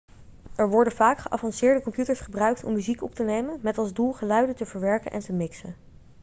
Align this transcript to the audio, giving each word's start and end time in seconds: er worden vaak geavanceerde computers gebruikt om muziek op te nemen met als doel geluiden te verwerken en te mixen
er 0.55 0.69
worden 0.69 0.93
vaak 0.93 1.19
geavanceerde 1.19 1.81
computers 1.81 2.19
gebruikt 2.19 2.63
om 2.63 2.73
muziek 2.73 3.03
op 3.03 3.15
te 3.15 3.23
nemen 3.23 3.59
met 3.61 3.77
als 3.77 3.93
doel 3.93 4.11
geluiden 4.11 4.55
te 4.55 4.65
verwerken 4.65 5.11
en 5.11 5.19
te 5.19 5.33
mixen 5.33 5.75